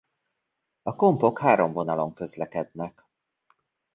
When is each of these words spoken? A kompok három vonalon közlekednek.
A 0.81 0.95
kompok 0.95 1.39
három 1.39 1.73
vonalon 1.73 2.13
közlekednek. 2.13 3.05